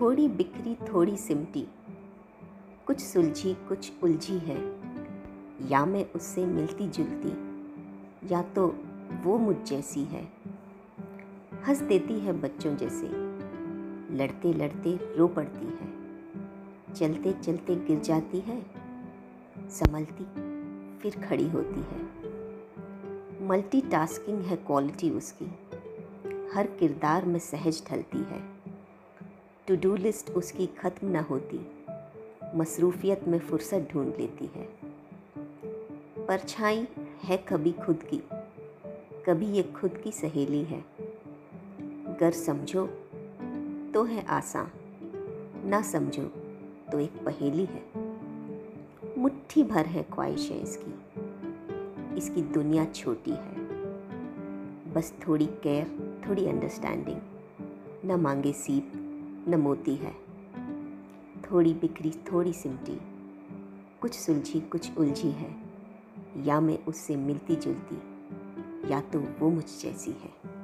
[0.00, 1.66] थोड़ी बिखरी, थोड़ी सिमटी।
[2.86, 4.80] कुछ सुलझी, कुछ उलझी है।
[5.68, 7.28] या मैं उससे मिलती जुलती,
[8.34, 8.76] या तो
[9.22, 10.32] वो मुझ जैसी है।
[11.66, 13.08] हंस देती है बच्चों जैसे।
[14.14, 15.98] लड़ते लड़ते रो पड़ती है।
[16.94, 18.66] चलते चलते गिर जाती है।
[19.70, 20.24] संभलती,
[20.98, 22.02] फिर खड़ी होती है।
[23.48, 25.44] मल्टीटास्किंग है क्वालिटी उसकी।
[26.54, 28.57] हर किरदार में सहज ढलती है।
[29.68, 31.60] टू डू लिस्ट उसकी ख़त्म न होती।
[32.54, 34.68] मसरूफियत में फुर्सत ढूंढ लेती है।
[36.26, 36.88] परछाई
[37.22, 38.20] है कभी खुद की।
[39.26, 40.84] कभी ये खुद की सहेली है।
[42.20, 42.86] गर समझो
[43.94, 44.70] तो है आसान।
[45.64, 46.22] ना समझो
[46.92, 47.82] तो एक पहेली है।
[49.18, 50.94] मुट्ठी भर है ख्वाहिशें इसकी।
[52.16, 53.54] इसकी दुनिया छोटी है।
[54.92, 57.20] बस थोड़ी केयर थोड़ी अंडरस्टैंडिंग
[58.04, 58.92] न मांगे सीप
[59.48, 60.14] न मोती है।
[61.50, 63.00] थोड़ी बिखरी थोड़ी सिमटी,
[64.00, 65.56] कुछ सुलझी, कुछ उलझी है।
[66.36, 68.02] या मैं उससे मिलती जुलती
[68.92, 70.57] या तो वो मुझ जैसी है।